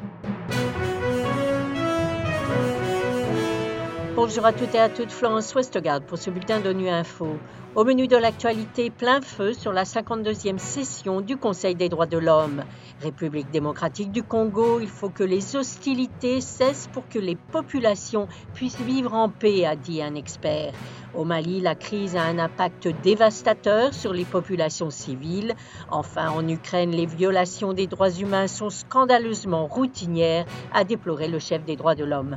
[0.00, 0.39] thank you
[4.22, 7.38] Bonjour à toutes et à toutes, Florence Westgard pour ce bulletin d'ONU Info.
[7.74, 12.18] Au menu de l'actualité, plein feu sur la 52e session du Conseil des droits de
[12.18, 12.62] l'homme.
[13.00, 18.82] République démocratique du Congo, il faut que les hostilités cessent pour que les populations puissent
[18.82, 20.74] vivre en paix, a dit un expert.
[21.14, 25.54] Au Mali, la crise a un impact dévastateur sur les populations civiles.
[25.90, 30.44] Enfin, en Ukraine, les violations des droits humains sont scandaleusement routinières,
[30.74, 32.36] a déploré le chef des droits de l'homme.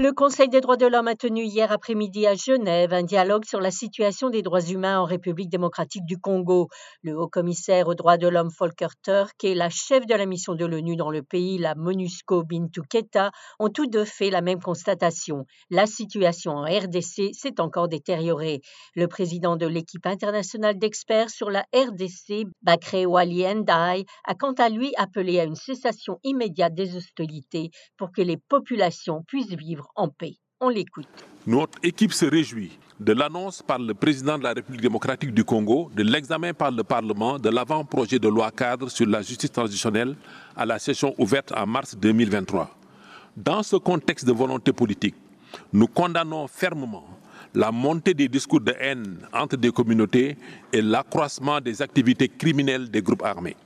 [0.00, 3.60] Le Conseil des droits de l'homme a tenu hier après-midi à Genève un dialogue sur
[3.60, 6.68] la situation des droits humains en République démocratique du Congo.
[7.02, 10.64] Le haut-commissaire aux droits de l'homme Volker Turk et la chef de la mission de
[10.64, 15.46] l'ONU dans le pays, la MONUSCO Bintou Keta, ont tous deux fait la même constatation.
[15.68, 18.60] La situation en RDC s'est encore détériorée.
[18.94, 24.68] Le président de l'équipe internationale d'experts sur la RDC, Bakre Wali Ndai, a quant à
[24.68, 30.08] lui appelé à une cessation immédiate des hostilités pour que les populations puissent vivre en
[30.08, 30.36] paix.
[30.60, 31.06] On l'écoute.
[31.46, 35.90] Notre équipe se réjouit de l'annonce par le président de la République démocratique du Congo
[35.94, 40.16] de l'examen par le Parlement de l'avant-projet de loi cadre sur la justice transitionnelle
[40.56, 42.70] à la session ouverte en mars 2023.
[43.36, 45.14] Dans ce contexte de volonté politique,
[45.72, 47.04] nous condamnons fermement
[47.54, 50.36] la montée des discours de haine entre des communautés
[50.72, 53.56] et l'accroissement des activités criminelles des groupes armés.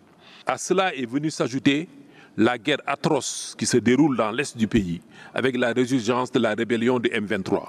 [0.47, 1.89] À cela est venu s'ajouter
[2.37, 5.01] la guerre atroce qui se déroule dans l'est du pays
[5.35, 7.63] avec la résurgence de la rébellion du M23.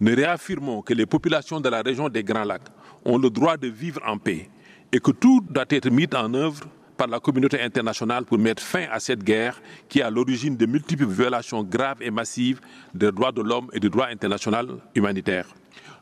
[0.00, 2.68] Nous réaffirmons que les populations de la région des Grands Lacs
[3.04, 4.48] ont le droit de vivre en paix
[4.92, 6.64] et que tout doit être mis en œuvre
[6.96, 10.66] par la communauté internationale pour mettre fin à cette guerre qui est à l'origine de
[10.66, 12.60] multiples violations graves et massives
[12.92, 15.46] des droits de l'homme et du droit international humanitaire.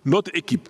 [0.04, 0.68] Notre équipe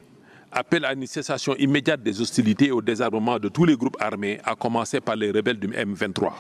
[0.51, 4.41] appelle à une cessation immédiate des hostilités et au désarmement de tous les groupes armés,
[4.45, 6.33] à commencer par les rebelles du M23.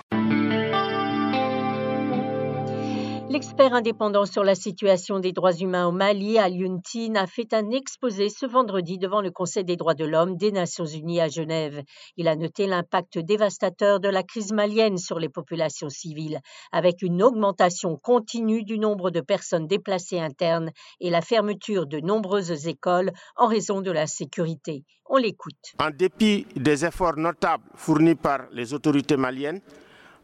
[3.36, 8.30] L'expert indépendant sur la situation des droits humains au Mali, Aliuntine, a fait un exposé
[8.30, 11.82] ce vendredi devant le Conseil des droits de l'homme des Nations unies à Genève.
[12.16, 16.40] Il a noté l'impact dévastateur de la crise malienne sur les populations civiles,
[16.72, 20.70] avec une augmentation continue du nombre de personnes déplacées internes
[21.00, 24.84] et la fermeture de nombreuses écoles en raison de la sécurité.
[25.10, 25.74] On l'écoute.
[25.78, 29.60] En dépit des efforts notables fournis par les autorités maliennes,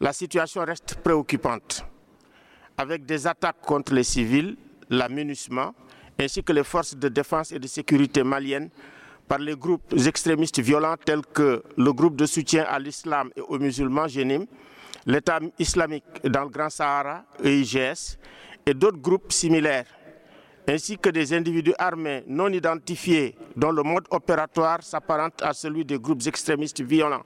[0.01, 1.85] la situation reste préoccupante
[2.83, 4.57] avec des attaques contre les civils,
[4.91, 5.73] l'aménagement,
[6.19, 8.71] ainsi que les forces de défense et de sécurité maliennes
[9.29, 13.59] par les groupes extrémistes violents tels que le groupe de soutien à l'islam et aux
[13.61, 14.47] musulmans Génim,
[15.07, 18.19] l'État islamique dans le Grand Sahara, EIGS,
[18.67, 19.87] et d'autres groupes similaires,
[20.69, 26.01] ainsi que des individus armés non identifiés dont le mode opératoire s'apparente à celui des
[26.01, 27.23] groupes extrémistes violents.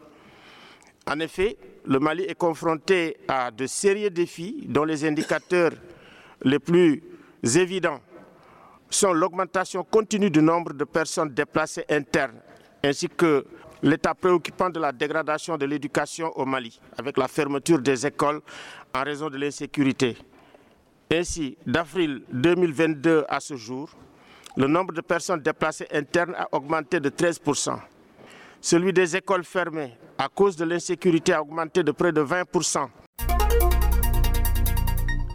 [1.08, 5.70] En effet, le Mali est confronté à de sérieux défis dont les indicateurs
[6.42, 7.00] les plus
[7.54, 8.00] évidents
[8.90, 12.40] sont l'augmentation continue du nombre de personnes déplacées internes
[12.82, 13.44] ainsi que
[13.82, 18.40] l'état préoccupant de la dégradation de l'éducation au Mali avec la fermeture des écoles
[18.94, 20.16] en raison de l'insécurité.
[21.12, 23.90] Ainsi, d'avril 2022 à ce jour,
[24.56, 27.38] le nombre de personnes déplacées internes a augmenté de 13
[28.60, 32.88] celui des écoles fermées à cause de l'insécurité a augmenté de près de 20%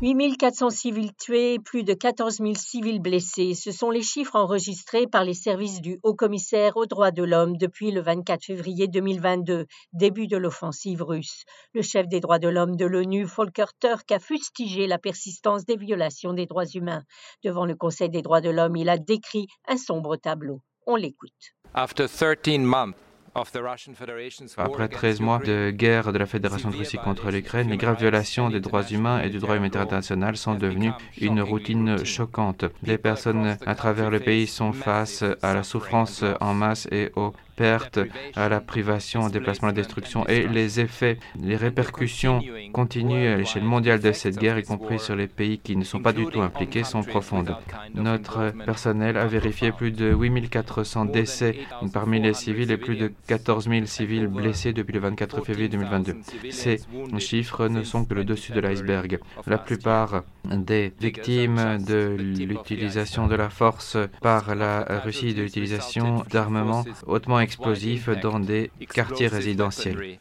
[0.02, 3.54] 8400 civils tués et plus de 14 000 civils blessés.
[3.54, 7.92] Ce sont les chiffres enregistrés par les services du Haut-Commissaire aux droits de l'homme depuis
[7.92, 11.44] le 24 février 2022, début de l'offensive russe.
[11.76, 15.78] Le chef des droits de l'homme de l'ONU, Volker Turk, a fustigé la persistance des
[15.78, 17.04] violations des droits humains.
[17.44, 20.62] Devant le Conseil des droits de l'homme, il a décrit un sombre tableau.
[20.88, 21.54] On l'écoute.
[21.76, 22.96] After 13 months
[23.34, 28.50] après 13 mois de guerre de la Fédération de Russie contre l'Ukraine, les graves violations
[28.50, 32.66] des droits humains et du droit humanitaire international sont devenues une routine choquante.
[32.84, 37.34] Les personnes à travers le pays sont face à la souffrance en masse et au
[37.66, 42.42] à la privation, au déplacement, à la destruction et les effets, les répercussions
[42.74, 46.00] continues à l'échelle mondiale de cette guerre, y compris sur les pays qui ne sont
[46.00, 47.56] pas du tout impliqués, sont profondes.
[47.94, 51.56] Notre personnel a vérifié plus de 8400 décès
[51.94, 56.18] parmi les civils et plus de 14 000 civils blessés depuis le 24 février 2022.
[56.50, 56.80] Ces
[57.20, 59.20] chiffres ne sont que le dessus de l'iceberg.
[59.48, 66.84] La plupart des victimes de l'utilisation de la force par la Russie, de l'utilisation d'armements
[67.08, 70.20] hautement explosifs dans des quartiers résidentiels.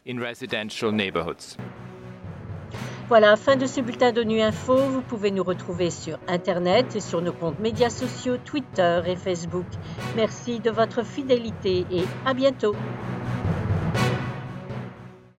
[3.09, 4.77] Voilà, fin de ce bulletin d'ONU Info.
[4.77, 9.67] Vous pouvez nous retrouver sur Internet et sur nos comptes médias sociaux, Twitter et Facebook.
[10.15, 12.77] Merci de votre fidélité et à bientôt.